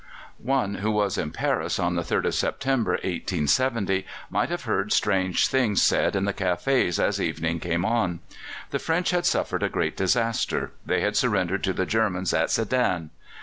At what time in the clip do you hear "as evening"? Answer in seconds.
6.97-7.59